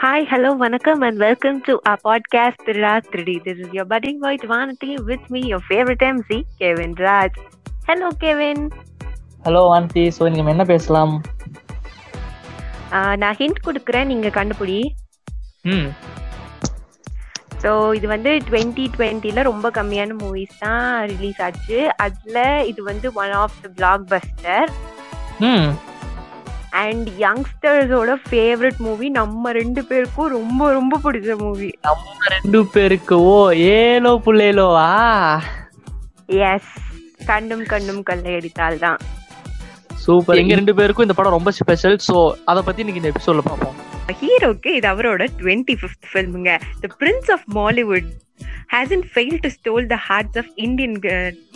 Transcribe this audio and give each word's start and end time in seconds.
Hi, 0.00 0.24
hello, 0.24 0.50
vanakkam, 0.56 1.02
and 1.06 1.18
welcome 1.18 1.60
to 1.62 1.74
our 1.84 1.98
podcast, 1.98 2.56
Tirira 2.66 2.92
3D. 3.06 3.32
This 3.44 3.58
is 3.58 3.72
your 3.72 3.84
budding 3.84 4.18
boy, 4.20 4.36
Vanity, 4.44 4.96
with 5.00 5.24
me, 5.30 5.40
your 5.44 5.60
favorite 5.62 6.02
MC, 6.04 6.38
Kevin 6.58 6.94
Raj. 7.00 7.32
Hello, 7.90 8.10
Kevin. 8.22 8.60
Hello 9.44 9.60
வாந்தி 9.70 10.02
so 10.14 10.22
இன்னைக்கு 10.22 10.40
நம்ம 10.40 10.52
என்ன 10.54 10.64
பேசலாம் 10.70 11.12
நான் 13.20 13.36
hint 13.38 13.60
கொடுக்குறேன் 13.66 14.10
நீங்க 14.10 14.28
கண்டுபிடி 14.34 14.76
ம் 15.72 15.88
ஸோ 17.62 17.70
இது 17.98 18.06
வந்து 18.12 18.32
டுவெண்ட்டி 18.48 18.84
டுவெண்ட்டில 18.96 19.44
ரொம்ப 19.50 19.70
கம்மியான 19.78 20.16
மூவிஸ் 20.22 20.60
தான் 20.64 20.84
ரிலீஸ் 21.12 21.40
ஆச்சு 21.46 21.78
அதுல 22.06 22.38
இது 22.72 22.82
வந்து 22.90 23.10
one 23.22 23.34
of 23.42 23.56
the 23.64 23.70
black 23.78 24.04
Bastar 24.12 24.68
ம் 25.50 25.70
அண்ட் 26.80 27.08
யங்ஸ்டர்ஸோட 27.18 28.10
ஃபேவரட் 28.26 28.78
மூவி 28.78 29.08
நம்ம 29.10 29.52
ரெண்டு 29.52 29.84
பேருக்கும் 29.84 30.28
ரொம்ப 30.28 30.70
ரொம்ப 30.72 30.98
பிடிச்ச 31.04 31.36
மூவி 31.36 31.70
நம்ம 31.82 32.28
ரெண்டு 32.28 32.60
பேருக்கு 32.66 33.16
ஓ 33.30 33.38
ஏலோ 33.76 34.12
புள்ளேலோவா 34.24 34.88
எஸ் 36.46 36.72
கண்ணும் 37.26 37.64
கண்ணும் 37.66 38.02
கொள்ளையடித்தால் 38.02 38.78
தான் 38.78 39.00
சூப்பர் 39.96 40.38
எங்க 40.38 40.54
ரெண்டு 40.54 40.74
பேருக்கும் 40.74 41.02
இந்த 41.02 41.14
படம் 41.14 41.32
ரொம்ப 41.32 41.50
ஸ்பெஷல் 41.50 41.96
ஸோ 42.06 42.16
அதை 42.44 42.62
பத்தி 42.62 42.80
இன்னைக்கு 42.80 43.02
இந்த 43.02 43.12
எபிசோட்ல 43.12 43.42
பார்ப்போம். 43.42 43.76
ஹீரோக்கு 44.20 44.70
இது 44.74 44.88
அவரோட 44.88 45.24
twenty 45.38 45.74
fifth 45.80 46.08
ஃபில்முங்க 46.12 46.52
the 46.80 46.88
prince 47.00 47.30
of 47.30 47.44
Mollywood 47.54 48.08
hasn't 48.72 49.04
fail 49.12 49.38
to 49.44 49.48
stole 49.56 49.86
the 49.92 49.96
hearts 50.08 50.38
of 50.40 50.50
Indian 50.64 50.96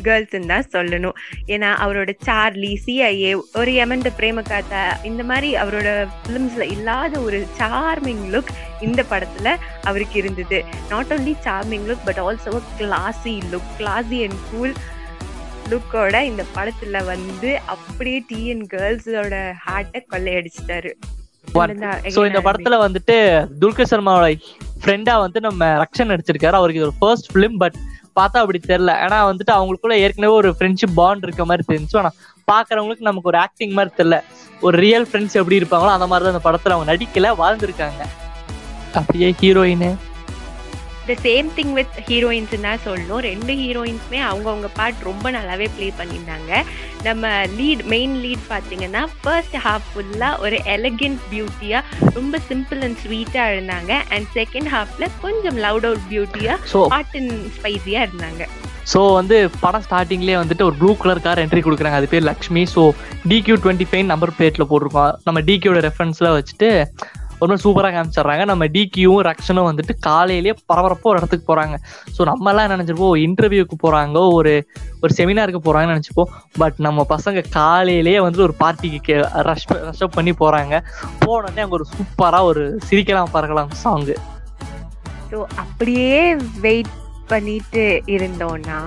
கேர்ள்ஸ்ன்னு 0.07 0.49
தான் 0.53 0.67
சொல்லணும். 0.73 1.17
ஏன்னா 1.55 1.69
அவரோட 1.85 2.11
சார்லி 2.29 2.73
சிஐஏ 2.85 3.33
ஒரு 3.61 3.73
யமன் 3.81 4.05
த 4.07 4.11
பிரேமகாத்தா 4.21 4.83
இந்த 5.11 5.23
மாதிரி 5.31 5.51
அவரோட 5.63 5.91
ஃபிலிம்ஸ்ல 6.23 6.67
இல்லாத 6.77 7.21
ஒரு 7.27 7.41
சார்மிங் 7.61 8.25
லுக் 8.35 8.51
இந்த 8.89 9.05
படத்துல 9.13 9.57
அவருக்கு 9.91 10.19
இருந்தது. 10.23 10.61
Not 10.93 11.13
only 11.17 11.37
charming 11.47 11.87
look 11.91 12.05
but 12.09 12.21
also 12.27 12.55
classy 12.81 13.37
look 13.55 13.71
classy 13.81 14.21
and 14.27 14.41
cool 14.51 14.75
லுக்கோட 15.73 16.17
இந்த 16.31 16.43
படத்துல 16.57 17.05
வந்து 17.13 17.51
அப்படியே 17.75 18.19
டிஎன் 18.31 18.65
கேர்ள்ஸோட 18.75 19.35
ஹார்ட்டை 19.67 20.03
கொள்ளையடிச்சிட்டாரு. 20.13 20.93
இந்த 22.29 22.41
படத்துல 22.47 22.77
வந்துட்டு 22.85 23.17
துல்கர் 23.63 23.91
சர்மாவோட 23.91 24.29
ஃப்ரெண்டா 24.85 25.15
வந்து 25.19 25.41
நம்ம 25.41 25.65
ரக்ஷன் 25.83 26.11
நடிச்சிருக்காரு. 26.13 26.57
அவருக்கு 26.61 26.83
ஒரு 26.83 26.95
ஃபர்ஸ்ட் 26.99 27.29
ஃபிலிம் 27.35 27.57
பட் 27.59 27.77
பார்த்தா 28.19 28.41
அப்படி 28.43 28.61
தெரியல. 28.67 28.93
ஏன்னா 29.05 29.19
வந்துட்டு 29.31 29.53
அவங்களுக்குள்ள 29.55 29.93
ஏற்கனவே 29.93 30.33
ஒரு 30.33 30.51
ஃப்ரெண்ட்ஷிப் 30.59 30.95
பாண்ட் 30.95 31.23
இருக்க 31.23 31.45
மாதிரி 31.45 31.65
தெரிஞ்சு 31.73 31.97
ஆனா 32.01 32.11
பாக்குறவங்களுக்கு 32.53 33.09
நமக்கு 33.11 33.31
ஒரு 33.33 33.39
ஆக்டிங் 33.39 33.73
மாதிரி 33.73 33.95
தெரியல. 33.99 34.17
ஒரு 34.61 34.77
ரியல் 34.85 35.07
ஃப்ரெண்ட்ஸ் 35.13 35.39
எப்படி 35.41 35.59
இருப்பாங்களோ 35.59 35.93
அந்த 35.97 36.07
மாதிரி 36.07 36.27
தான் 36.27 36.35
அந்த 36.35 36.45
படத்துல 36.49 36.75
அவங்க 36.75 36.89
நடிக்கல 36.93 37.31
வாழ்ந்திருக்காங்க. 37.43 38.03
அப்படியே 38.95 39.35
heroine 39.41 39.87
the 41.09 41.15
same 41.27 41.49
thing 41.59 41.73
with 41.79 41.97
heroines 42.09 42.55
தான் 42.67 42.83
சொல்லணும். 42.87 43.23
ரெண்டு 43.31 43.53
ஹீரோயின்ஸுமே 43.63 44.21
அவங்கவுங்க 44.31 44.69
பார்ட் 44.79 45.07
ரொம்ப 45.11 45.31
நல்லாவே 45.37 45.69
ப்ளே 45.77 45.89
பண்ணியிருந்தாங்க. 46.01 46.63
நம்ம 47.09 47.33
லீட் 47.59 47.83
மெயின் 47.95 48.15
லீட் 48.25 48.45
பார்த்தீங்கன்னா 48.53 49.03
ஃபர்ஸ்ட் 49.23 49.57
ஹாஃப் 49.67 49.89
ஃபுல்லாக 49.93 50.43
ஒரு 50.45 50.59
எலகென்ட் 50.77 51.23
பியூட்டியாக 51.33 52.11
ரொம்ப 52.19 52.41
சிம்பிள் 52.51 52.83
அண்ட் 52.89 53.01
ஸ்வீட்டாக 53.05 53.53
இருந்தாங்க. 53.55 53.93
அண்ட் 54.17 54.29
செகண்ட் 54.39 54.71
ஹாஃப்ல 54.77 55.09
கொஞ்சம் 55.25 55.59
லவுட் 55.67 55.89
அவுட் 55.91 56.07
பியூட்டியாக 56.13 56.87
ஹாட் 56.95 57.17
அண்ட் 57.21 57.35
ஸ்பைசியாக 57.59 58.07
இருந்தாங்க. 58.09 58.45
ஸோ 58.93 59.01
வந்து 59.19 59.37
படம் 59.61 59.85
ஸ்டார்டிங்லேயே 59.85 60.39
வந்துட்டு 60.41 60.65
ஒரு 60.69 60.77
ப்ளூ 60.81 60.91
கலர் 61.03 61.23
கார் 61.27 61.41
என்ட்ரி 61.43 61.61
கொடுக்குறாங்க. 61.67 61.99
அது 62.01 62.09
பேர் 62.13 62.27
Lakshmi. 62.31 62.63
So 62.73 62.83
DQ 63.31 63.55
twenty 63.63 63.87
five 63.91 64.05
number 64.11 64.35
பிளேட்டில் 64.39 64.69
போட்டிருக்கோம். 64.71 65.13
நம்ம 65.29 65.41
டிக்யூட 65.49 65.81
ரெஃபரன்ஸ்லாம் 65.87 66.37
வச்சுட்டு 66.39 66.69
ஒரு 67.45 67.51
மாதிரி 67.51 67.65
சூப்பராக 67.65 67.93
காமிச்சிடுறாங்க. 67.97 68.45
நம்ம 68.51 68.67
டிகியும் 68.75 69.23
ரக்ஷனும் 69.29 69.69
வந்துட்டு 69.71 69.95
காலையிலேயே 70.01 70.55
பரபரப்பாக 70.71 71.13
ஒரு 71.13 71.21
இடத்துக்கு 71.21 71.49
போகிறாங்க 71.51 71.77
ஸோ 72.17 72.25
நம்ம 72.31 72.51
எல்லாம் 72.53 72.73
நினச்சிருப்போம்? 72.75 73.17
இன்டர்வியூக்கு 73.27 73.77
போகிறாங்க 73.85 74.19
ஒரு 74.33 74.55
ஒரு 75.03 75.13
செமினாருக்கு 75.19 75.61
போகிறாங்கன்னு 75.65 75.97
நினச்சிப்போம் 75.97 76.31
பட் 76.59 76.79
நம்ம 76.79 77.07
பசங்க 77.09 77.45
காலையிலேயே 77.51 78.21
வந்துட்டு 78.21 78.49
ஒரு 78.49 78.57
பார்ட்டிக்கு 78.63 79.17
ரஷ் 79.49 79.67
ரஷ்அப் 79.89 80.17
பண்ணி 80.19 80.35
போகிறாங்க 80.43 80.75
போனோடனே 81.25 81.65
அங்கே 81.65 81.79
ஒரு 81.81 81.87
சூப்பராக 81.95 82.51
ஒரு 82.51 82.65
சிரிக்கலாம் 82.89 83.35
பறக்கலாம் 83.35 83.73
சாங்கு 83.85 84.17
ஸோ 85.31 85.39
அப்படியே 85.57 86.21
வெயிட் 86.61 86.93
பண்ணிட்டு 87.29 87.83
இருந்தோம்னா 88.15 88.79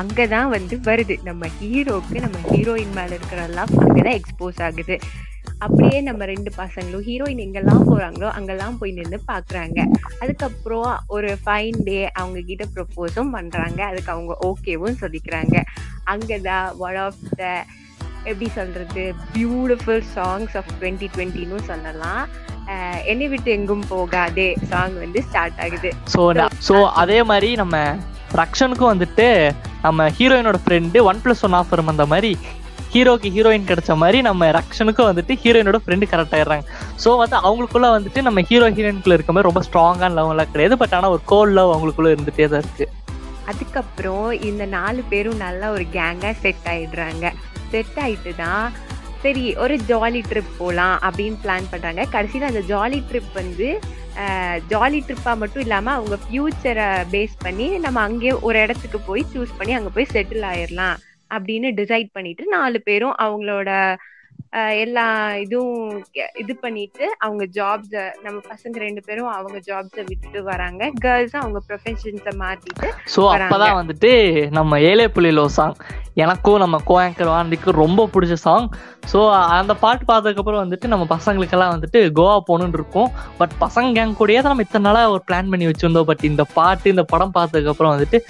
அங்கதான் 0.00 0.48
வந்து 0.48 0.74
வருது. 0.84 1.14
நம்ம 1.24 1.46
ஹீரோக்கு 1.58 2.16
நம்ம 2.24 2.36
ஹீரோயின் 2.50 2.94
மேல 2.94 3.10
இருக்கிற 3.14 3.40
லவ் 3.58 3.72
அங்கதான் 3.82 4.18
எக்ஸ்போஸ் 4.18 4.60
ஆகுது. 4.66 4.96
அப்படியே 5.64 6.00
நம்ம 6.08 6.26
ரெண்டு 6.30 6.50
பசங்களும் 6.60 7.04
ஹீரோயின் 7.08 7.42
எங்கெல்லாம் 7.44 7.82
போறாங்களோ 7.90 8.28
அங்கெல்லாம் 8.36 8.78
போய் 8.78 8.96
நின்று 8.98 9.18
பாக்குறாங்க. 9.32 9.78
அதுக்கப்புறம் 10.22 10.90
ஒரு 11.16 11.30
ஃபைன் 11.44 11.78
டே 11.88 11.98
அவங்க 12.20 12.40
கிட்ட 12.50 12.66
ப்ரப்போஸும் 12.74 13.32
பண்றாங்க. 13.36 13.80
அதுக்கு 13.90 14.12
அவங்க 14.14 14.34
ஓகேவும் 14.48 15.00
சொல்லிக்கிறாங்க. 15.02 15.56
அங்கதான் 16.12 16.68
ஒன் 16.86 16.98
ஆஃப் 17.06 17.22
த 17.40 17.44
எப்படி 18.30 18.48
சொல்றது 18.58 19.04
பியூட்டிஃபுல் 19.34 20.02
சாங்ஸ் 20.16 20.54
ஆஃப் 20.60 20.70
டுவெண்ட்டி 20.80 21.08
டுவெண்ட்டின்னு 21.16 21.60
சொல்லலாம். 21.72 22.22
என்னை 23.12 23.26
விட்டு 23.28 23.50
எங்கும் 23.56 23.86
போகாதே 23.92 24.48
சாங் 24.70 24.96
வந்து 25.04 25.20
ஸ்டார்ட் 25.28 25.60
ஆகுது. 25.66 25.90
ஸோ 26.14 26.22
ஸோ 26.68 26.76
அதே 27.02 27.18
மாதிரி 27.30 27.50
நம்ம 27.62 27.76
ரக்ஷனுக்கும் 28.40 28.92
வந்துட்டு 28.94 29.26
நம்ம 29.82 30.06
ஹீரோயினோட 30.18 30.58
friend 30.64 30.98
one 31.10 31.20
plus 31.24 31.44
one 31.48 31.56
offer 31.60 31.82
அந்த 31.92 32.06
மாதிரி 32.12 32.32
ஹீரோக்கு 32.92 33.28
ஹீரோயின் 33.36 33.66
கிடைச்ச 33.70 33.96
மாதிரி 34.02 34.18
நம்ம 34.28 34.50
ரக்ஷனுக்கும் 34.58 35.08
வந்துட்டு 35.10 35.34
ஹீரோயினோட 35.42 35.78
ஃப்ரெண்டு 35.84 36.08
கரெக்ட் 36.12 36.34
ஆயிடுறாங்க. 36.36 36.64
ஸோ 37.04 37.10
வந்து 37.22 37.36
அவங்களுக்குள்ள 37.46 37.88
வந்துட்டு 37.96 38.22
நம்ம 38.28 38.44
ஹீரோ 38.50 38.68
ஹீரோயின்குள்ள 38.78 39.16
இருக்க 39.18 39.34
மாதிரி 39.34 39.48
ரொம்ப 39.50 39.62
ஸ்ட்ராங்கான 39.68 40.16
லவ் 40.18 40.32
எல்லாம் 40.34 40.52
கிடையாது. 40.52 40.76
பட் 40.82 40.94
ஆனால் 40.98 41.14
ஒரு 41.16 41.22
கோல் 41.32 41.54
லவ் 41.58 41.74
அவங்களுக்குள்ள 41.74 42.14
இருந்துட்டே 42.14 42.48
தான் 42.54 42.64
இருக்கு. 42.64 42.86
அதுக்கப்புறம் 43.52 44.28
இந்த 44.50 44.64
நாலு 44.76 45.02
பேரும் 45.12 45.42
நல்லா 45.46 45.68
ஒரு 45.76 45.86
கேங்கா 45.96 46.32
செட் 46.42 46.66
ஆயிடுறாங்க. 46.74 47.26
செட் 47.72 47.98
ஆயிட்டு 48.04 48.32
தான் 48.44 48.66
சரி 49.22 49.42
ஒரு 49.62 49.74
ஜாலி 49.88 50.20
ட்ரிப் 50.28 50.52
போகலாம் 50.58 50.94
அப்படின்னு 51.06 51.38
பிளான் 51.42 51.66
பண்ணுறாங்க 51.72 52.04
கடைசியில் 52.14 52.50
அந்த 52.50 52.62
ஜாலி 52.70 52.98
ட்ரிப் 53.08 53.32
வந்து 53.40 53.68
ஜாலி 54.70 54.98
ட்ரிப்பாக 55.06 55.40
மட்டும் 55.40 55.64
இல்லாமல் 55.64 55.96
அவங்க 55.98 56.16
ஃப்யூச்சரை 56.22 56.88
பேஸ் 57.12 57.36
பண்ணி 57.44 57.66
நம்ம 57.84 58.00
அங்கேயே 58.08 58.32
ஒரு 58.46 58.58
இடத்துக்கு 58.64 58.98
போய் 59.08 59.30
சூஸ் 59.32 59.56
பண்ணி 59.58 59.74
அங்கே 59.78 59.92
போய் 59.96 60.12
செட்டில் 60.14 60.46
ஆயிடலாம் 60.50 60.96
அப்படின்னு 61.30 61.70
டிசைட் 61.80 62.10
பண்ணிட்டு 62.12 62.46
நாலு 62.48 62.80
பேரும் 62.80 63.16
அவங்களோட 63.22 63.70
எல்லா 64.78 65.04
இதுவும் 65.36 65.90
கே- 66.14 66.30
இது 66.38 66.56
பண்ணிட்டு 66.56 67.14
அவங்க 67.18 67.44
ஜாப்ஸ 67.54 67.92
நம்ம 68.22 68.38
பசங்க 68.48 68.76
ரெண்டு 68.76 69.02
பேரும் 69.06 69.28
அவங்க 69.28 69.58
ஜாப்ஸை 69.66 70.02
விட்டுட்டு 70.06 70.42
வராங்க. 70.42 70.90
கேர்ள்ஸ் 70.98 71.36
அவங்க 71.36 71.58
ப்ரொஃபஷன்ஸை 71.68 72.32
மாத்திட்டு 72.38 72.88
வராங்க. 73.26 73.44
அப்பதான் 73.46 73.78
வந்துட்டு 73.80 74.10
நம்ம 74.50 74.78
ஏலே 74.80 75.06
புள்ளிலோ 75.14 75.44
சாங் 75.56 75.76
எனக்கும் 76.14 76.58
நம்ம 76.58 76.80
கோஆங்கர் 76.86 77.32
வாண்டிக்கும் 77.34 77.78
ரொம்ப 77.82 78.08
பிடிச்ச 78.14 78.32
சாங் 78.46 78.66
ஸோ 79.12 79.20
அந்த 79.50 79.74
பாட்டு 79.74 80.04
பார்த்ததுக்கப்புறம் 80.12 80.62
வந்துட்டு 80.64 80.86
நம்ம 80.86 81.06
பசங்களுக்கெல்லாம் 81.10 81.74
வந்துட்டு 81.76 82.00
கோவா 82.18 82.40
போகணுன்னு 82.48 82.78
இருக்கும். 82.80 83.10
பட் 83.38 83.54
பசங்க 83.60 83.94
கேங் 83.98 84.18
கூடயே 84.18 84.40
தான் 84.40 84.52
நம்ம 84.52 84.66
இத்தனை 84.68 84.90
நாளாக 84.90 85.10
ஒரு 85.10 85.22
பிளான் 85.26 85.50
பண்ணி 85.50 85.66
வச்சிருந்தோம். 85.66 86.02
பட் 86.02 86.24
இந்த 86.24 86.44
பாட்டு 86.54 86.90
இந்த 86.90 87.04
படம் 87.04 87.36
பார்த்ததுக்கப்புறம் 87.38 87.94
வந்துட்டு 87.94 88.20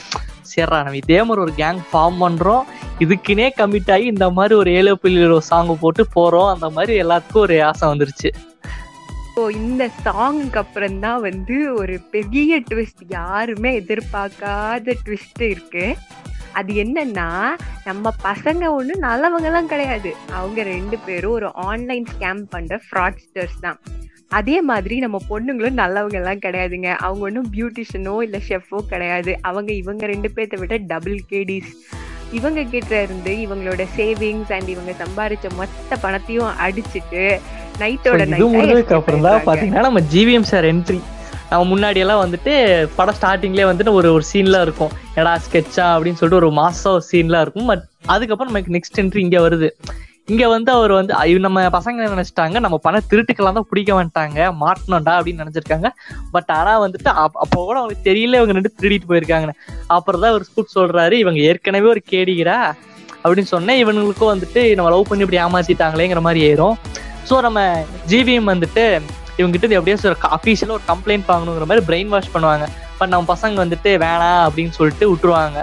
சேர்றா 0.54 0.78
நம்ம 0.84 1.00
இதே 1.02 1.18
மாதிரி 1.28 1.44
ஒரு 1.46 1.54
கேங் 1.62 1.80
ஃபார்ம் 1.90 2.18
பண்ணுறோம் 2.24 2.64
இதுக்குன்னே 3.04 3.48
கமிட் 3.58 3.90
ஆகி 3.94 4.06
இந்த 4.14 4.28
மாதிரி 4.36 4.54
ஒரு 4.60 4.72
ஏழு 4.78 4.92
புள்ளி 5.02 5.40
சாங் 5.50 5.72
போட்டு 5.82 6.04
போகிறோம் 6.16 6.50
அந்த 6.54 6.68
மாதிரி 6.76 6.94
எல்லாத்துக்கும் 7.04 7.44
ஒரு 7.46 7.56
ஆசை 7.70 7.84
வந்துருச்சு. 7.92 8.30
ஸோ 9.34 9.42
இந்த 9.60 9.82
சாங்குக்கு 10.04 10.60
அப்புறம் 10.62 10.98
தான் 11.04 11.20
வந்து 11.28 11.56
ஒரு 11.80 11.94
பெரிய 12.14 12.58
ட்விஸ்ட் 12.70 13.04
யாருமே 13.18 13.70
எதிர்பார்க்காத 13.80 14.96
ட்விஸ்ட் 15.04 15.44
இருக்கு. 15.52 15.84
அது 16.58 16.72
என்னன்னா 16.82 17.28
நம்ம 17.88 18.12
பசங்க 18.24 18.62
ஒன்று 18.76 18.94
நல்லவங்கலாம் 19.08 19.70
கிடையாது. 19.72 20.10
அவங்க 20.38 20.62
ரெண்டு 20.74 20.96
பேரும் 21.06 21.36
ஒரு 21.38 21.48
ஆன்லைன் 21.68 22.06
ஸ்கேம் 22.12 22.42
பண்ணுற 22.54 22.78
ஃப்ராட்ஸ்டர்ஸ் 22.86 23.58
தான். 23.66 23.78
அதே 24.38 24.56
மாதிரி 24.70 24.96
நம்ம 25.04 25.18
பொண்ணுங்களும் 25.30 25.78
நல்லவங்க 25.82 26.16
எல்லாம் 26.18 26.42
கிடையாதுங்க. 26.42 26.88
அவங்க 27.06 27.22
ஒன்றும் 27.28 27.48
பியூட்டிஷியனோ 27.54 28.14
இல்லை 28.26 28.40
ஷெஃபோ 28.48 28.78
கிடையாது. 28.92 29.32
அவங்க 29.48 29.70
இவங்க 29.82 30.02
ரெண்டு 30.12 30.28
பேர்த்த 30.34 30.58
விட 30.60 30.76
டபுள் 30.92 31.16
கேடிஸ் 31.32 31.72
இவங்க 32.38 32.60
கிட்ட 32.72 32.92
இருந்து 33.06 33.32
இவங்களோட 33.44 33.84
சேவிங்ஸ் 33.96 34.52
அண்ட் 34.56 34.68
இவங்க 34.74 34.92
சம்பாரிச்ச 35.00 35.48
மொத்த 35.60 35.96
பணத்தையும் 36.04 36.52
அடிச்சிட்டு 36.66 37.22
நைட்டோட 37.82 38.26
முடிஞ்சதுக்கு 38.34 38.96
அப்புறம் 38.98 39.26
தான் 39.28 39.46
பாத்தீங்கன்னா 39.48 39.86
நம்ம 39.88 40.02
ஜிவிஎம் 40.14 40.48
சார் 40.52 40.68
என்ட்ரி 40.72 41.00
நம்ம 41.50 41.62
முன்னாடி 41.72 42.00
எல்லாம் 42.04 42.22
வந்துட்டு 42.24 42.52
படம் 42.98 43.16
ஸ்டார்டிங்லேயே 43.18 43.68
வந்துட்டு 43.70 43.92
ஒரு 44.00 44.08
ஒரு 44.16 44.24
சீன்லாம் 44.32 44.64
இருக்கும். 44.66 44.92
எடா 45.20 45.32
ஸ்கெட்சா 45.46 45.86
அப்படின்னு 45.94 46.18
சொல்லிட்டு 46.20 46.40
ஒரு 46.42 46.50
மாசம் 46.60 46.98
சீன்லாம் 47.10 47.44
இருக்கும். 47.44 47.70
பட் 47.70 47.84
அதுக்கப்புறம் 48.14 48.52
நமக்கு 48.52 48.74
நெக்ஸ்ட் 48.76 49.00
என்ட்ரி 49.02 49.22
இங்க 49.26 49.40
வருது. 49.46 49.70
இங்க 50.30 50.44
வந்து 50.54 50.70
அவர் 50.76 50.92
வந்து 50.98 51.12
நம்ம 51.46 51.60
பசங்க 51.76 52.08
நினைச்சிட்டாங்க? 52.14 52.56
நம்ம 52.64 52.76
பணம் 52.86 53.06
திருட்டுக்கெல்லாம் 53.10 53.56
தான் 53.58 53.66
பிடிக்க 53.70 53.90
வந்துட்டாங்க. 53.98 54.38
மாட்டணும்டா 54.62 55.12
அப்படின்னு 55.18 55.42
நினைச்சிருக்காங்க. 55.42 55.88
பட் 56.34 56.50
ஆனா 56.58 56.72
வந்துட்டு 56.84 57.10
அப்போ 57.44 57.58
கூட 57.68 57.76
அவங்களுக்கு 57.80 58.06
தெரியல 58.10 58.38
இவங்க 58.40 58.56
ரெண்டு 58.58 58.72
திருடிட்டு 58.80 59.10
போயிருக்காங்கன்னு. 59.12 59.56
அப்புறம் 59.96 60.22
தான் 60.24 60.34
ஒரு 60.38 60.46
ஸ்கூட் 60.48 60.74
சொல்றாரு 60.76 61.16
இவங்க 61.24 61.40
ஏற்கனவே 61.50 61.88
ஒரு 61.94 62.02
கேடிகிறா 62.12 62.58
அப்படின்னு 63.22 63.52
சொன்னேன். 63.54 63.80
இவங்களுக்கும் 63.84 64.32
வந்துட்டு 64.34 64.62
நம்ம 64.76 64.92
லவ் 64.94 65.08
பண்ணி 65.10 65.24
இப்படி 65.26 65.40
ஏமாத்திட்டாங்களேங்கிற 65.46 66.22
மாதிரி 66.28 66.42
ஏறும். 66.50 66.76
ஸோ 67.30 67.36
நம்ம 67.46 67.60
ஜிவிஎம் 68.12 68.52
வந்துட்டு 68.54 68.84
இவங்க 69.40 69.52
கிட்ட 69.56 69.76
எப்படியோ 69.80 69.98
அஃபீஷியலாக 70.36 70.78
ஒரு 70.78 70.86
கம்ப்ளைண்ட் 70.92 71.28
வாங்கணுங்கிற 71.32 71.66
மாதிரி 71.70 71.84
பிரெயின் 71.90 72.12
வாஷ் 72.14 72.34
பண்ணுவாங்க. 72.36 72.64
பட் 72.98 73.12
நம்ம 73.12 73.28
பசங்க 73.34 73.56
வந்துட்டு 73.64 73.90
வேணாம் 74.06 74.42
அப்படின்னு 74.46 74.74
சொல்லிட்டு 74.78 75.04
விட்டுருவாங்க. 75.10 75.60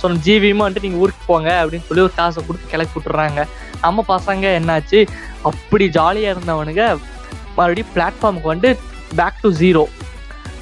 ஸோ 0.00 0.04
நம்ம 0.08 0.22
ஜிவியுமா 0.26 0.64
வந்துட்டு 0.66 0.86
நீங்கள் 0.88 1.02
ஊருக்கு 1.04 1.24
போங்க 1.30 1.50
அப்படின்னு 1.62 1.86
சொல்லி 1.88 2.04
ஒரு 2.06 2.14
காசை 2.20 2.40
கொடுத்து 2.48 2.72
கிளப்பி 2.72 2.96
விட்டுறாங்க. 2.98 3.40
நம்ம 3.84 4.04
பசங்க 4.14 4.44
என்னாச்சு? 4.58 5.00
அப்படி 5.50 5.84
ஜாலியாக 5.98 6.34
இருந்தவனுங்க 6.34 6.84
மறுபடியும் 7.58 7.92
பிளாட்ஃபார்முக்கு 7.96 8.52
வந்து 8.54 8.70
பேக் 9.18 9.42
டு 9.44 9.50
ஜீரோ 9.62 9.84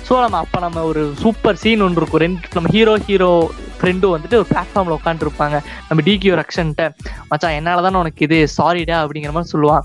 ஸோ 0.09 0.15
நம்ம 0.25 0.37
அப்போ 0.43 0.59
நம்ம 0.65 0.83
ஒரு 0.91 1.01
சூப்பர் 1.23 1.59
சீன் 1.63 1.83
ஒன்று 1.87 2.01
இருக்கும். 2.01 2.23
ரெண்டு 2.25 2.55
நம்ம 2.57 2.69
ஹீரோ 2.75 2.93
ஹீரோ 3.09 3.31
ஃப்ரெண்டும் 3.79 4.15
வந்துட்டு 4.15 4.39
ஒரு 4.41 4.47
பிளாட்ஃபார்மில் 4.53 4.97
உட்காந்துருப்பாங்க 4.99 5.57
நம்ம 5.89 6.03
டிகியூ 6.07 6.33
ரக்ஷன்ட்ட 6.41 6.85
மச்சான் 7.31 7.57
என்னால் 7.59 7.85
தானே 7.87 7.99
உனக்கு 8.03 8.25
இது? 8.27 8.39
சாரிடா 8.57 8.97
அப்படிங்கிற 9.03 9.33
மாதிரி 9.37 9.53
சொல்லுவான். 9.55 9.85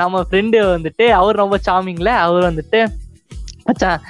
நம்ம 0.00 0.22
ஃப்ரெண்டு 0.28 0.58
வந்துட்டு 0.76 1.06
அவர் 1.18 1.40
ரொம்ப 1.42 1.58
சாமிங்கில் 1.68 2.12
அவர் 2.24 2.48
வந்துட்டு 2.50 2.80
மச்சான் 3.68 4.00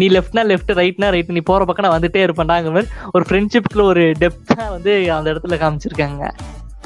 நீ 0.00 0.06
லெஃப்ட்னா 0.16 0.42
லெஃப்ட் 0.50 0.72
ரைட்னா 0.80 1.08
ரைட் 1.14 1.34
நீ 1.36 1.42
போற 1.50 1.64
பக்கம் 1.68 1.86
நான் 1.86 1.96
வந்துட்டே 1.96 2.22
இருப்பேன்டாங்கிற 2.26 2.72
மாதிரி 2.76 2.90
ஒரு 3.16 3.24
ஃப்ரெண்ட்ஷிப்ல 3.28 3.84
ஒரு 3.92 4.04
டெப்தா 4.22 4.66
வந்து 4.76 4.92
அந்த 5.18 5.26
இடத்துல 5.32 5.58
காமிச்சிருக்காங்க. 5.62 6.24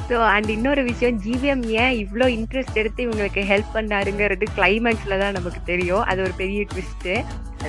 ஸோ 0.09 0.17
அண்ட் 0.33 0.49
இன்னொரு 0.55 0.81
விஷயம் 0.89 1.15
ஜிவிஎம் 1.25 1.63
ஏன் 1.83 1.93
இவ்வளோ 2.01 2.25
இன்ட்ரெஸ்ட் 2.37 2.79
எடுத்து 2.81 3.05
இவங்களுக்கு 3.05 3.43
ஹெல்ப் 3.51 3.71
பண்ணாருங்கிறது 3.77 4.47
கிளைமேக்ஸில் 4.57 5.21
தான் 5.23 5.35
நமக்கு 5.37 5.61
தெரியும். 5.71 6.03
அது 6.11 6.19
ஒரு 6.27 6.33
பெரிய 6.41 6.63
ட்விஸ்ட்டு 6.73 7.15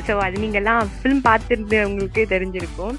ஸோ 0.08 0.14
அது 0.24 0.42
நீங்கள்லாம் 0.44 0.90
ஃபிலிம் 0.96 1.22
பார்த்துருந்தவங்களுக்கு 1.28 2.24
தெரிஞ்சிருக்கும். 2.34 2.96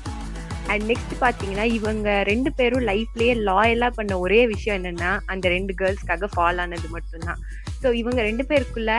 அண்ட் 0.72 0.86
நெக்ஸ்ட் 0.92 1.14
பார்த்தீங்கன்னா 1.26 1.66
இவங்க 1.78 2.08
ரெண்டு 2.30 2.50
பேரும் 2.58 2.86
லைஃப்லேயே 2.90 3.34
லாயலாக 3.50 3.92
பண்ண 3.98 4.14
ஒரே 4.26 4.42
விஷயம் 4.54 4.78
என்னென்னா 4.80 5.12
அந்த 5.34 5.46
ரெண்டு 5.56 5.74
கேர்ள்ஸ்க்காக 5.82 6.30
ஃபால் 6.34 6.60
ஆனது 6.64 6.90
மட்டும்தான். 6.96 7.40
ஸோ 7.84 7.88
இவங்க 8.02 8.20
ரெண்டு 8.30 8.44
பேருக்குள்ள 8.50 8.92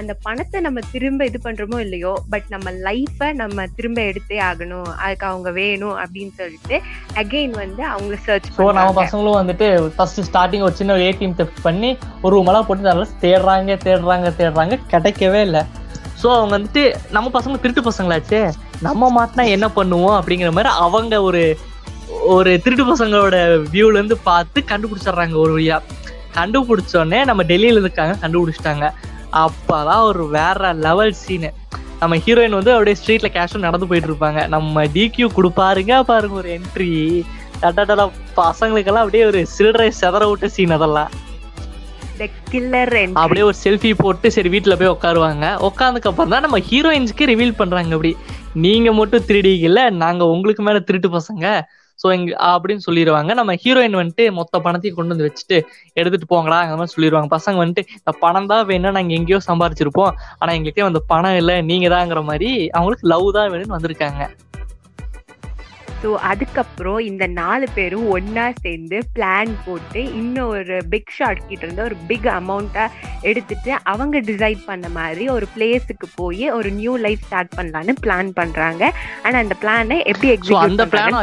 அந்த 0.00 0.12
பணத்தை 0.26 0.58
நம்ம 0.66 0.80
திரும்ப 0.92 1.26
இது 1.30 1.38
பண்றோமோ 1.44 1.78
இல்லையோ 1.84 2.12
பட் 2.32 2.46
நம்ம 2.54 2.70
லைஃப்பை 2.86 3.28
நம்ம 3.40 3.66
திரும்ப 3.76 3.98
எடுத்தே 4.10 4.38
ஆகணும். 4.48 4.88
அதுக்கு 5.04 5.26
அவங்க 5.30 5.50
வேணும் 5.60 5.96
அப்படின்னு 6.04 6.32
சொல்லிட்டு 6.40 6.76
அகைன் 7.22 7.54
வந்து 7.62 7.82
அவங்க 7.92 8.16
சர்ச் 8.26 8.48
ஸோ 8.58 8.66
நம்ம 8.78 8.94
பசங்களும் 9.00 9.38
வந்துட்டு 9.40 9.68
ஃபர்ஸ்ட் 9.96 10.20
ஸ்டார்டிங் 10.28 10.64
ஒரு 10.68 10.76
சின்ன 10.80 10.98
ஏடிஎம் 11.08 11.36
தெஃப்ட் 11.40 11.62
பண்ணி 11.68 11.90
ஒரு 12.24 12.32
ரூமெல்லாம் 12.36 12.66
போட்டு 12.68 12.88
நல்லா 12.90 13.06
தேடுறாங்க 13.24 13.78
தேடுறாங்க 13.86 14.34
தேடுறாங்க 14.40 14.80
கிடைக்கவே 14.94 15.42
இல்லை. 15.48 15.62
ஸோ 16.22 16.26
அவங்க 16.38 16.52
வந்துட்டு 16.58 16.84
நம்ம 17.16 17.30
பசங்க 17.38 17.56
திருட்டு 17.62 17.88
பசங்களாச்சே. 17.90 18.42
நம்ம 18.88 19.10
மாட்டினா 19.18 19.46
என்ன 19.56 19.66
பண்ணுவோம் 19.78 20.16
அப்படிங்கிற 20.18 20.50
மாதிரி 20.58 20.72
அவங்க 20.86 21.14
ஒரு 21.28 21.42
ஒரு 22.34 22.50
திருட்டு 22.64 22.84
பசங்களோட 22.90 23.36
வியூல 23.72 23.98
இருந்து 23.98 24.16
பார்த்து 24.30 24.58
கண்டுபிடிச்சிடுறாங்க 24.70 25.36
ஒரு 25.44 25.52
வழியா. 25.56 25.78
கண்டுபிடிச்சோடனே 26.38 27.18
நம்ம 27.30 27.42
டெல்லியில 27.50 27.82
இருக்காங்க 27.82 28.14
கண்டுபிடிச்சிட்டாங்க. 28.22 28.86
அப்பதான் 29.42 30.04
ஒரு 30.10 30.24
வேற 30.36 30.72
லெவல் 30.86 31.14
சீனு 31.22 31.50
நம்ம 32.00 32.16
ஹீரோயின் 32.24 32.56
வந்து 32.58 32.72
அப்படியே 32.74 32.96
ஸ்ட்ரீட்ல 33.00 33.28
கேஷும் 33.36 33.66
நடந்து 33.66 33.88
போயிட்டு 33.90 34.08
இருப்பாங்க. 34.10 34.40
நம்ம 34.54 34.84
டிக்யூ 34.96 35.26
கொடுப்பாருங்க 35.36 35.94
பாருங்க 36.10 36.36
ஒரு 36.42 36.50
என்ட்ரி 36.58 36.90
டட்டா 37.62 38.06
பசங்களுக்கெல்லாம் 38.38 39.04
அப்படியே 39.04 39.24
ஒரு 39.30 39.40
சில்லறை 39.56 39.90
செதற 40.00 40.24
விட்ட 40.30 40.48
சீன் 40.56 40.76
அதெல்லாம். 40.78 41.12
கில்லர் 42.50 42.92
அப்படியே 43.20 43.44
ஒரு 43.50 43.56
செல்ஃபி 43.62 43.90
போட்டு 44.02 44.26
சரி 44.34 44.50
வீட்டுல 44.54 44.74
போய் 44.80 44.92
உட்காருவாங்க. 44.94 45.46
உட்காந்துக்கு 45.68 46.10
அப்புறம் 46.10 46.32
தான் 46.34 46.44
நம்ம 46.46 46.58
ஹீரோயின்ஸ்க்கு 46.68 47.30
ரிவீல் 47.32 47.58
பண்றாங்க 47.60 47.96
அப்படி 47.96 48.12
நீங்க 48.64 48.88
மட்டும் 48.98 49.26
திருடிக்கல 49.28 49.82
நாங்க 50.02 50.24
உங்களுக்கு 50.34 50.64
மேல 50.68 50.80
திருட்டு 50.88 51.08
பசங்க. 51.16 51.46
ஸோ 52.04 52.10
எங்க 52.14 52.30
அப்படின்னு 52.52 52.84
சொல்லிடுவாங்க 52.86 53.34
நம்ம 53.34 53.52
ஹீரோயின் 53.62 53.98
வந்துட்டு 54.00 54.24
மொத்த 54.38 54.60
பணத்தையும் 54.64 54.96
கொண்டு 54.96 55.14
வந்து 55.14 55.26
வச்சுட்டு 55.26 55.58
எடுத்துட்டு 56.00 56.26
போங்களா 56.32 56.58
அந்த 56.64 56.76
மாதிரி 56.80 56.94
சொல்லிடுவாங்க 56.94 57.30
பசங்க 57.36 57.62
வந்துட்டு 57.62 57.84
இந்த 57.98 58.12
பணம் 58.24 58.50
தான் 58.52 58.66
வேணும் 58.70 58.96
நாங்க 58.96 59.14
எங்கேயோ 59.18 59.38
சம்பாரிச்சிருப்போம். 59.50 60.12
ஆனா 60.38 60.50
எங்களுக்கே 60.58 60.88
அந்த 60.88 61.02
பணம் 61.12 61.38
இல்லை 61.40 61.56
நீங்க 61.70 61.88
தாங்கிற 61.94 62.22
மாதிரி 62.30 62.50
அவங்களுக்கு 62.76 63.06
லவ் 63.12 63.28
தான் 63.36 63.50
வேணும்னு 63.52 63.76
வந்திருக்காங்க. 63.76 64.22
ஸோ 66.04 66.10
அதுக்கப்புறம் 66.30 66.98
இந்த 67.00 67.26
நாலு 67.36 67.66
பேரும் 67.74 68.08
ஒன்றா 68.08 68.46
சேர்ந்து 68.62 68.98
பிளான் 69.14 69.52
போட்டு 69.66 70.00
இன்னும் 70.20 70.48
ஒரு 70.48 70.76
பிக் 70.90 71.12
ஷாட் 71.16 71.40
கிட்ட 71.46 71.62
இருந்து 71.66 71.82
ஒரு 71.82 71.96
பிக் 72.06 72.28
அமௌண்ட்டை 72.32 72.84
எடுத்துட்டு 73.22 73.70
அவங்க 73.84 74.20
டிசைட் 74.20 74.60
பண்ண 74.66 74.88
மாதிரி 74.96 75.24
ஒரு 75.28 75.46
பிளேஸுக்கு 75.54 76.08
போய் 76.16 76.44
ஒரு 76.50 76.70
நியூ 76.70 76.96
லைஃப் 76.96 77.24
ஸ்டார்ட் 77.26 77.54
பண்ணலான்னு 77.56 77.94
பிளான் 78.02 78.32
பண்றாங்க. 78.32 78.82
ஆனால் 79.24 79.40
அந்த 79.42 79.56
பிளானை 79.62 79.98
எப்படி 80.04 80.28
எக்ஸிக்யூட் 80.34 80.66
அந்த 80.66 80.86
பிளான் 80.86 81.16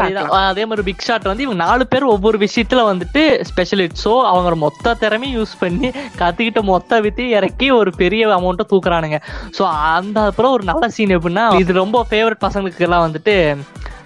அதே 0.49 0.65
மாதிரி 0.65 0.85
பிக் 0.89 1.05
ஷாட் 1.07 1.29
வந்து 1.31 1.43
இவங்க 1.43 1.59
நாலு 1.63 1.85
பேர் 1.87 2.11
ஒவ்வொரு 2.13 2.39
விஷயத்துல 2.45 2.83
வந்துட்டு 2.91 3.23
ஸ்பெஷலிஸ்ட் 3.51 4.01
ஸோ 4.05 4.13
அவங்க 4.23 4.55
மொத்த 4.65 4.95
திறமையும் 5.03 5.37
யூஸ் 5.39 5.55
பண்ணி 5.59 5.89
கத்துக்கிட்ட 6.19 6.63
மொத்த 6.63 7.01
வித்தி 7.01 7.27
இறக்கி 7.37 7.69
ஒரு 7.71 7.93
பெரிய 8.01 8.31
அமௌண்ட்டை 8.39 8.67
தூக்குறானுங்க. 8.73 9.19
ஸோ 9.57 9.63
அந்த 9.91 10.19
அப்புறம் 10.31 10.55
ஒரு 10.57 10.63
நல்ல 10.63 10.89
சீன் 10.89 11.15
எப்படின்னா 11.17 11.45
இது 11.61 11.81
ரொம்ப 11.83 12.05
ஃபேவரட் 12.11 12.43
பசங்களுக்கு 12.45 12.87
எல்லாம் 12.87 13.05
வந்துட்டு 13.07 13.35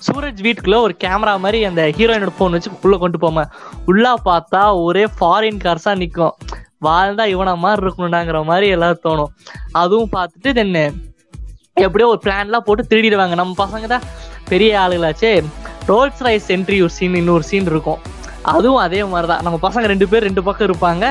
சூரஜ் 0.05 0.41
வீட்டுக்குள்ள 0.45 0.77
ஒரு 0.85 0.93
கேமரா 1.03 1.33
மாதிரி 1.45 1.59
அந்த 1.69 1.81
ஹீரோயினோட 1.97 2.31
போன் 2.37 2.55
வச்சு 2.57 2.71
உள்ள 2.81 2.97
கொண்டு 2.97 3.17
போம 3.23 3.45
உள்ள 3.91 4.13
பார்த்தா 4.29 4.61
ஒரே 4.85 5.03
ஃபாரின் 5.17 5.59
கார்ஸா 5.65 5.93
நிக்கும். 6.03 6.33
வாழ்ந்தா 6.85 7.25
இவன 7.33 7.55
மாதிரி 7.63 7.81
இருக்கணும்டாங்கிற 7.85 8.39
மாதிரி 8.51 8.67
எல்லாரும் 8.75 9.05
தோணும். 9.07 9.31
அதுவும் 9.81 10.11
பார்த்துட்டு 10.15 10.51
தென் 10.59 10.73
எப்படியோ 11.85 12.07
ஒரு 12.13 12.19
பிளான்லாம் 12.25 12.65
போட்டு 12.67 12.83
திருடிடுவாங்க. 12.89 13.35
நம்ம 13.41 13.55
பசங்க 13.65 13.87
தான் 13.93 14.05
பெரிய 14.51 14.71
ஆளுகளாச்சே. 14.83 15.31
ரோல்ஸ் 15.91 16.21
ரைஸ் 16.27 16.51
என்ட்ரி 16.55 16.77
ஒரு 16.85 16.93
சீன் 16.97 17.17
இன்னொரு 17.21 17.43
சீன் 17.43 17.71
இருக்கும். 17.73 18.01
அதுவும் 18.41 18.83
அதே 18.83 19.03
மாதிரி 19.13 19.27
தான் 19.31 19.43
நம்ம 19.45 19.57
பசங்க 19.67 19.85
ரெண்டு 19.93 20.07
பேர் 20.07 20.27
ரெண்டு 20.29 20.43
பக்கம் 20.43 20.67
இருப்பாங்க. 20.69 21.05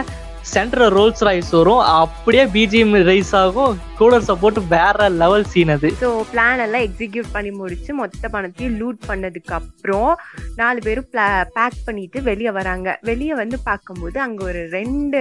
சென்டர் 0.53 0.85
ரோல்ஸ் 0.97 1.23
ரைஸ் 1.29 1.51
வரும். 1.57 1.83
அப்படியே 2.03 2.45
பிஜிஎம் 2.55 2.95
ரைஸ் 3.09 3.33
ஆகும். 3.41 3.75
கூலர் 3.99 4.27
சப்போர்ட் 4.29 4.59
வேற 4.75 5.09
லெவல் 5.23 5.47
சீன் 5.53 5.73
அது. 5.77 5.89
ஸோ 6.03 6.11
பிளான் 6.33 6.63
எல்லாம் 6.67 6.85
எக்ஸிக்யூட் 6.89 7.29
பண்ணி 7.37 7.51
முடிச்சு 7.61 7.91
மொத்த 8.01 8.29
பணத்தையும் 8.35 8.77
லூட் 8.83 9.01
பண்ணதுக்கு 9.11 9.55
அப்புறம் 9.61 10.13
நாலு 10.61 10.81
பேரும் 10.87 11.11
பேக் 11.57 11.81
பண்ணிட்டு 11.89 12.21
வெளியே 12.31 12.53
வராங்க. 12.61 12.97
வெளியே 13.11 13.35
வந்து 13.43 13.59
பார்க்கும்போது 13.71 14.21
அங்கே 14.27 14.45
ஒரு 14.51 14.63
ரெண்டு 14.79 15.21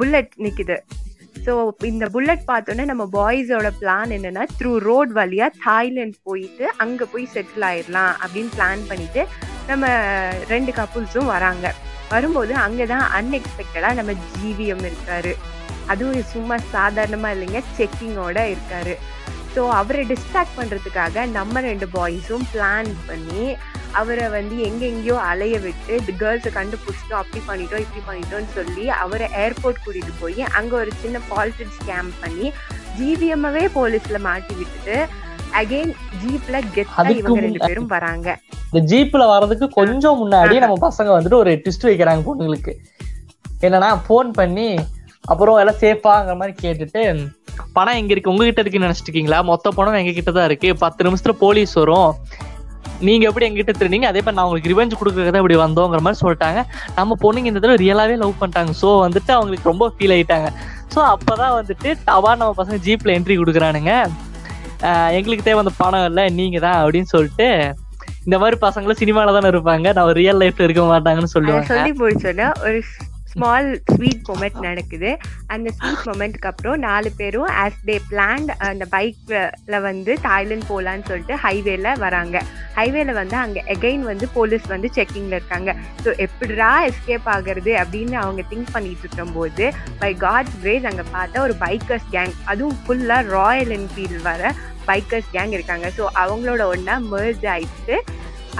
புல்லட் 0.00 0.36
நிக்குது. 0.46 0.78
ஸோ 1.46 1.52
இந்த 1.92 2.04
புல்லட் 2.14 2.46
பார்த்தோன்னே 2.52 2.84
நம்ம 2.90 3.04
பாய்ஸோட 3.16 3.68
பிளான் 3.80 4.14
என்னன்னா 4.16 4.44
த்ரூ 4.58 4.72
ரோட் 4.88 5.12
வழியா 5.18 5.46
தாய்லாந்து 5.64 6.18
போயிட்டு 6.28 6.64
அங்கே 6.84 7.06
போய் 7.12 7.32
செட்டில் 7.34 7.66
ஆயிடலாம் 7.70 8.14
அப்படின்னு 8.22 8.50
பிளான் 8.56 8.82
பண்ணிட்டு 8.92 9.22
நம்ம 9.70 9.86
ரெண்டு 10.54 10.72
கப்புள்ஸும் 10.78 11.30
வராங்க. 11.34 11.66
வரும்போது 12.10 12.54
அங்கே 12.54 12.86
தான் 12.86 13.06
நம்ம 14.00 14.14
ஜிவிஎம் 14.36 14.84
இருக்காரு. 14.90 15.34
அதுவும் 15.92 16.30
சும்மா 16.34 16.56
சாதாரணமாக 16.74 17.34
இல்லைங்க 17.34 17.62
செக்கிங்கோட 17.78 18.38
இருக்காரு. 18.52 18.94
ஸோ 19.54 19.62
அவரை 19.80 20.02
டிஸ்ட்ராக்ட் 20.12 20.56
பண்ணுறதுக்காக 20.56 21.26
நம்ம 21.38 21.60
ரெண்டு 21.60 21.86
பாய்ஸும் 21.96 22.46
பிளான் 22.52 22.90
பண்ணி 23.08 23.44
அவரை 24.00 24.28
வந்து 24.28 24.56
எங்கெங்கேயோ 24.68 25.14
அலைய 25.30 25.58
விட்டு 25.58 25.92
இந்த 26.00 26.12
கேர்ள்ஸை 26.22 26.50
கண்டுபிடிச்சிட்டோம் 26.56 27.20
அப்படி 27.20 27.40
பண்ணிட்டோம் 27.46 27.84
இப்படி 27.84 28.02
பண்ணிட்டோம்னு 28.08 28.50
சொல்லி 28.54 28.84
அவரை 28.88 29.26
ஏர்போர்ட் 29.44 29.82
கூட்டிகிட்டு 29.84 30.12
போய் 30.20 30.42
அங்கே 30.58 30.74
ஒரு 30.74 30.92
சின்ன 31.02 31.20
பாலிட்டிக்ஸ் 31.30 31.78
ஸ்கேம் 31.80 32.10
பண்ணி 32.22 32.48
ஜிவிஎம்மாவே 32.98 33.64
போலீஸில் 33.78 34.24
மாட்டி 34.28 34.54
விட்டுட்டு 34.54 34.98
அகைன் 35.54 35.92
ஜீப்ல 36.22 36.60
கெத்தா 36.74 36.94
அதுக்கு 36.94 37.18
இவங்க 37.18 37.40
ரெண்டு 37.40 37.58
முன்ன- 37.58 37.66
பேரும் 37.66 37.86
வராங்க. 37.86 38.28
இந்த 38.72 38.94
ஜீப்ல 38.94 39.26
வர்றதுக்கு 39.26 39.68
கொஞ்சம் 39.70 40.18
முன்னாடி 40.22 40.60
நம்ம 40.60 40.90
பசங்க 40.90 41.18
வந்துட்டு 41.18 41.34
ஒரு 41.34 41.62
ட்விஸ்ட் 41.64 41.82
வைக்கிறாங்க 41.82 42.22
பொண்ணுங்களுக்கு. 42.22 42.72
என்னன்னா 43.60 44.02
ஃபோன் 44.08 44.30
பண்ணி 44.32 44.68
அப்புறம் 45.24 45.58
எல்லாம் 45.58 45.76
சேஃபாங்கிற 45.80 46.36
மாதிரி 46.36 46.56
கேட்டுட்டு 46.62 47.02
பணம் 47.74 47.94
எங்க 47.94 48.12
இருக்கு? 48.12 48.30
உங்ககிட்ட 48.30 48.60
இருக்குன்னு 48.60 48.86
நினைச்சிட்டு 48.86 49.02
இருக்கீங்களா 49.02 49.42
மொத்த 49.42 49.70
பணம் 49.70 49.94
எங்க 49.94 50.12
கிட்ட 50.12 50.30
தான் 50.30 50.44
இருக்கு. 50.44 50.74
பத்து 50.74 51.04
நிமிஷத்துல 51.04 51.30
போலீஸ் 51.30 51.74
வரும். 51.74 52.10
நீங்க 53.00 53.28
எப்படி 53.28 53.46
எங்கிட்ட 53.46 53.72
திருந்தீங்க 53.72 54.04
அதே 54.04 54.20
மாதிரி 54.20 54.36
நான் 54.36 54.44
உங்களுக்கு 54.44 54.70
ரிவெஞ்ச் 54.72 54.98
கொடுக்கறத 55.00 55.36
இப்படி 55.36 55.56
வந்தோங்கிற 55.56 56.00
மாதிரி 56.00 56.20
சொல்லிட்டாங்க. 56.20 56.60
நம்ம 56.96 57.16
பொண்ணுங்க 57.22 57.44
இந்த 57.44 57.60
தடவை 57.60 57.88
ரியலாவே 57.88 58.16
லவ் 58.16 58.40
பண்ணிட்டாங்க. 58.40 58.70
ஸோ 58.82 59.08
வந்துட்டு 59.08 59.30
அவங்களுக்கு 59.30 59.68
ரொம்ப 59.68 59.92
ஃபீல் 59.98 60.14
ஆயிட்டாங்க. 60.14 60.48
ஸோ 60.94 61.14
அப்பதான் 61.14 61.62
வந்துட்டு 61.62 61.96
டவா 62.06 62.36
நம்ம 62.36 62.54
பசங்க 62.56 62.78
ஜீப்ல 62.84 63.16
என்ட்ரி 63.16 63.36
கொடுக்குறானுங்க. 63.38 63.92
எங்களுக்கு 65.18 65.46
தேவை 65.48 65.62
அந்த 65.64 65.74
பணம் 65.82 66.06
இல்லை 66.10 66.24
நீங்க 66.38 66.60
தான் 66.66 66.80
அப்படின்னு 66.84 67.12
சொல்லிட்டு 67.16 67.48
இந்த 68.26 68.36
மாதிரி 68.42 68.56
பசங்களும் 68.62 69.00
சினிமால 69.00 69.34
தானே 69.34 69.50
இருப்பாங்க. 69.52 69.88
நான் 69.96 70.16
ரியல் 70.22 70.40
லைஃப்ல 70.42 70.66
இருக்க 70.66 70.84
மாட்டாங்கன்னு 70.92 71.34
சொல்லுவாங்க. 71.34 71.68
சொல்லி 71.74 71.92
முடிச்சோன்னா 72.00 72.48
ஒரு 72.68 72.78
ஸ்மால் 73.32 73.68
ஸ்வீட் 73.92 74.28
மொமெண்ட் 74.28 74.58
நடக்குது. 74.66 75.10
அந்த 75.54 75.68
ஸ்வீட் 75.78 76.04
மொமெண்ட்க்கு 76.08 76.48
அப்புறம் 76.50 76.78
நாலு 76.86 77.08
பேரும் 77.18 77.48
ஆஸ் 77.62 77.80
தே 77.88 77.96
பிளான்ட் 78.10 78.50
அந்த 78.68 78.84
பைக்ல 78.94 79.80
வந்து 79.88 80.12
தாய்லாந்து 80.26 80.68
போகலான்னு 80.70 81.08
சொல்லிட்டு 81.10 81.34
ஹைவேல 81.44 81.92
வராங்க. 82.04 82.36
ஹைவேல 82.78 83.12
வந்து 83.20 83.36
அங்கே 83.42 83.62
எகைன் 83.74 84.06
வந்து 84.12 84.28
போலீஸ் 84.36 84.66
வந்து 84.74 84.90
செக்கிங்ல 84.96 85.38
இருக்காங்க. 85.40 85.72
ஸோ 86.04 86.12
எப்படிடா 86.26 86.70
எஸ்கேப் 86.90 87.28
ஆகுறது 87.34 87.74
அப்படின்னு 87.82 88.16
அவங்க 88.22 88.44
திங்க் 88.52 88.72
பண்ணிட்டு 88.76 89.04
இருக்கும்போது 89.06 89.66
பை 90.04 90.12
காட்ஸ் 90.24 90.56
கிரேஸ் 90.62 90.88
அங்கே 90.92 91.06
பார்த்தா 91.16 91.44
ஒரு 91.48 91.56
பைக்கர்ஸ் 91.66 92.08
கேங் 92.16 92.34
அதுவும் 92.52 92.80
ஃபுல்லாக 92.86 93.34
ராயல் 93.38 93.74
என்ஃபீல்டு 93.78 94.22
வர 94.30 94.54
பைக்கர்ஸ் 94.88 95.28
கேங் 95.36 95.54
இருக்காங்க. 95.56 95.86
ஸோ 95.98 96.04
அவங்களோட 96.22 96.62
ஒன்றா 96.74 96.96
merge 97.12 97.46
ஆயிட்டு 97.54 97.96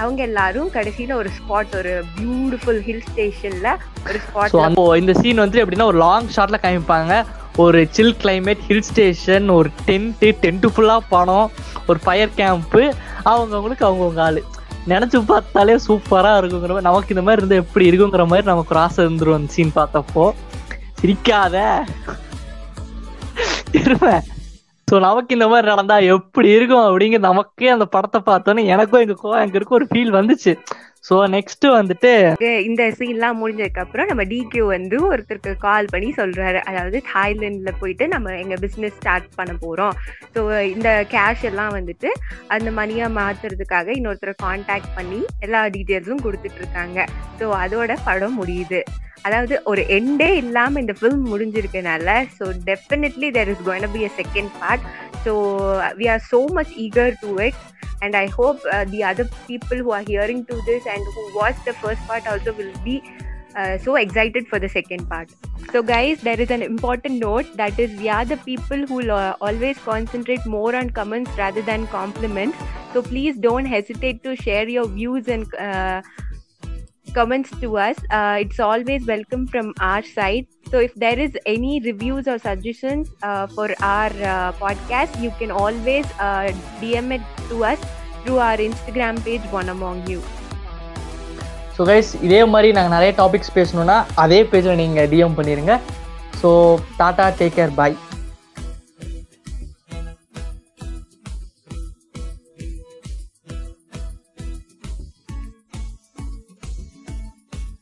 அவங்க 0.01 0.21
எல்லாரும் 0.29 0.69
கடைசியில 0.75 1.13
ஒரு 1.21 1.29
ஸ்பாட் 1.37 1.71
ஒரு 1.79 1.93
பியூட்டிஃபுல் 2.17 2.81
ஹில் 2.87 3.05
ஸ்டேஷன்ல 3.09 3.67
ஒரு 4.07 4.19
ஸோ 4.19 4.25
ஸ்பாட்ல 4.27 4.65
அந்த 4.67 4.81
இந்த 5.01 5.13
சீன் 5.21 5.43
வந்து 5.43 5.61
எப்படின்னா 5.61 5.89
ஒரு 5.91 5.99
லாங் 6.05 6.33
ஷாட்ல 6.35 6.59
காமிப்பாங்க. 6.65 7.13
ஒரு 7.63 7.79
சில் 7.95 8.17
climate 8.23 8.59
ஹில் 8.67 8.85
ஸ்டேஷன் 8.89 9.47
ஒரு 9.55 9.69
டென்ட்டு 9.87 10.27
டென்ட்டு 10.43 10.71
ஃபுல்லாக 10.73 11.01
பணம் 11.13 11.47
ஒரு 11.89 11.99
ஃபயர் 12.03 12.35
கேம்ப்பு 12.39 12.83
அவங்கவுங்களுக்கு 13.31 13.87
அவங்கவுங்க 13.87 14.21
ஆளு. 14.27 14.41
நினச்சி 14.91 15.19
பார்த்தாலே 15.31 15.75
சூப்பராக 15.85 16.39
இருக்குங்கிற 16.41 16.73
மாதிரி 16.73 16.87
நமக்கு 16.89 17.13
இந்த 17.15 17.23
மாதிரி 17.27 17.41
இருந்தால் 17.41 17.63
எப்படி 17.63 17.87
இருக்குங்கிற 17.89 18.25
மாதிரி 18.31 18.47
நமக்கு 18.51 18.73
ஒரு 18.75 18.81
ஆசை 18.85 18.99
இருந்துரும் 19.05 19.37
அந்த 19.39 19.51
சீன் 19.55 19.77
பார்த்தப்போ. 19.79 20.25
சிரிக்காத. 20.99 21.55
இருவேன் 23.81 24.23
ஸோ 24.87 24.99
நமக்கு 24.99 25.33
இந்த 25.33 25.47
மாதிரி 25.47 25.67
நடந்தா 25.67 25.95
எப்படி 26.13 26.49
இருக்கும் 26.49 26.85
அப்படிங்கிற 26.87 27.19
நமக்கே 27.19 27.69
அந்த 27.69 27.85
படத்தை 27.85 28.19
பார்த்தோன்னே 28.25 28.63
எனக்கும் 28.65 29.01
எங்க 29.01 29.15
கோ 29.15 29.75
ஒரு 29.75 29.85
ஃபீல் 29.85 30.13
வந்துச்சு. 30.19 30.51
சோ 31.07 31.15
நெக்ஸ்ட் 31.35 31.65
வந்துட்டு 31.77 32.11
இந்த 32.69 32.83
சீன்லாம் 32.99 33.39
முடிஞ்சதுக்கு 33.41 33.81
அப்புறம் 33.83 34.09
நம்ம 34.11 34.23
டிக்யூ 34.31 34.63
வந்து 34.73 34.97
ஒருத்தருக்கு 35.09 35.53
கால் 35.65 35.91
பண்ணி 35.93 36.09
சொல்றாரு. 36.19 36.59
அதாவது 36.69 36.97
தாய்லாந்துல 37.13 37.73
போயிட்டு 37.81 38.07
நம்ம 38.13 38.35
எங்க 38.43 38.57
பிசினஸ் 38.65 38.97
ஸ்டார்ட் 38.99 39.27
பண்ண 39.39 39.55
போறோம். 39.65 39.95
ஸோ 40.35 40.43
இந்த 40.73 40.89
கேஷ் 41.15 41.47
எல்லாம் 41.51 41.73
வந்துட்டு 41.77 42.11
அந்த 42.55 42.71
மணியா 42.79 43.09
மாத்துறதுக்காக 43.19 43.95
இன்னொருத்தரை 43.99 44.35
காண்டாக்ட் 44.45 44.95
பண்ணி 44.99 45.21
எல்லா 45.47 45.63
டீட்டெயில்ஸும் 45.75 46.23
கொடுத்துட்டு 46.27 46.61
இருக்காங்க. 46.63 47.07
ஸோ 47.41 47.47
அதோட 47.63 47.93
படம் 48.07 48.39
முடியுது. 48.41 48.81
அதாவது 49.27 49.55
ஒரு 49.69 49.81
எண்டே 49.95 50.27
இல்லாம 50.41 50.79
இந்த 50.81 50.93
film 50.97 51.23
முடிஞ்சிருக்கனால 51.31 52.09
so 52.35 52.45
definitely 52.67 53.29
there 53.37 53.49
is 53.53 53.63
going 53.67 53.87
be 53.95 54.01
a 54.09 54.11
second 54.19 54.51
part 54.61 54.85
So 55.23 55.57
uh, 55.57 55.93
we 55.97 56.07
are 56.07 56.19
so 56.19 56.47
much 56.47 56.71
eager 56.75 57.15
to 57.15 57.37
it. 57.37 57.55
And 58.01 58.15
I 58.15 58.27
hope 58.27 58.59
uh, 58.71 58.85
the 58.85 59.03
other 59.03 59.27
people 59.47 59.77
who 59.77 59.91
are 59.91 60.03
hearing 60.03 60.45
to 60.45 60.61
this 60.65 60.85
and 60.85 61.03
who 61.03 61.35
watched 61.35 61.65
the 61.65 61.73
first 61.73 62.01
part 62.07 62.27
also 62.27 62.53
will 62.53 62.73
be 62.83 63.01
uh, 63.55 63.77
so 63.79 63.95
excited 63.95 64.47
for 64.47 64.59
the 64.59 64.69
second 64.69 65.09
part. 65.09 65.31
So, 65.71 65.81
guys, 65.81 66.21
there 66.21 66.39
is 66.39 66.51
an 66.51 66.61
important 66.61 67.19
note 67.19 67.45
that 67.57 67.79
is, 67.79 67.99
we 67.99 68.07
are 68.07 68.23
the 68.23 68.37
people 68.37 68.85
who 68.85 69.09
uh, 69.09 69.35
always 69.41 69.77
concentrate 69.79 70.45
more 70.45 70.75
on 70.75 70.91
comments 70.91 71.31
rather 71.37 71.63
than 71.63 71.87
compliments. 71.87 72.57
So, 72.93 73.01
please 73.01 73.37
don't 73.37 73.65
hesitate 73.65 74.23
to 74.23 74.35
share 74.35 74.69
your 74.69 74.87
views 74.87 75.27
and 75.27 75.53
uh, 75.55 76.03
comments 77.16 77.50
to 77.60 77.76
us 77.78 77.96
uh, 78.10 78.36
it's 78.40 78.60
always 78.60 79.06
welcome 79.06 79.46
from 79.46 79.72
our 79.80 80.02
side 80.08 80.46
so 80.70 80.78
if 80.78 80.94
there 80.96 81.18
is 81.18 81.32
any 81.46 81.80
reviews 81.80 82.26
or 82.26 82.38
suggestions 82.40 83.10
uh, 83.22 83.46
for 83.48 83.68
our 83.86 84.12
uh, 84.24 84.52
podcast 84.54 85.20
you 85.20 85.32
can 85.32 85.50
always 85.52 86.06
uh, 86.20 86.46
dm 86.80 87.10
it 87.12 87.24
to 87.48 87.64
us 87.64 87.80
through 88.22 88.38
our 88.40 88.56
instagram 88.58 89.22
page 89.24 89.44
one 89.52 89.68
among 89.70 89.98
you 90.06 90.20
so 91.76 91.82
guys 91.88 92.10
இதே 92.26 92.38
மாதிரி 92.44 92.68
நாங்கள் 92.76 92.94
நிறைய 92.94 93.10
topics 93.18 93.52
பேசணும்னா 93.54 93.94
அதே 94.22 94.40
பேஜில் 94.50 94.80
நீங்கள் 94.80 95.06
DM 95.12 95.36
பண்ணிடுங்க 95.38 95.74
so 96.40 96.50
tata 96.98 97.26
take 97.38 97.54
care 97.58 97.72
bye 97.78 97.94